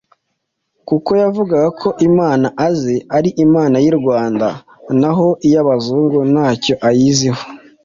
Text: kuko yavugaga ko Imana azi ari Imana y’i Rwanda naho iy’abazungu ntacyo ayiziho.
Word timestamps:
kuko 0.87 1.09
yavugaga 1.21 1.69
ko 1.81 1.89
Imana 2.07 2.47
azi 2.67 2.95
ari 3.17 3.29
Imana 3.45 3.75
y’i 3.83 3.93
Rwanda 3.99 4.47
naho 4.99 5.27
iy’abazungu 5.47 6.17
ntacyo 6.31 6.73
ayiziho. 6.87 7.43